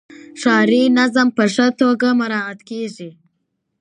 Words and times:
ښاري 0.41 0.83
نظم 0.97 1.27
په 1.37 1.43
ښه 1.53 1.67
توګه 1.81 2.07
مراعات 2.19 2.59
کیږي. 2.69 3.09